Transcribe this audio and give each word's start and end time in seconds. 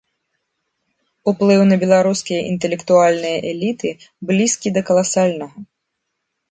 Уплыў 1.31 1.61
на 1.71 1.75
беларускія 1.85 2.41
інтэлектуальныя 2.55 3.37
эліты 3.53 3.89
блізкі 4.33 4.69
да 4.81 4.89
каласальнага. 4.91 5.57